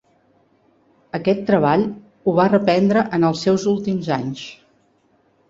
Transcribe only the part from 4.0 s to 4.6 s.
anys.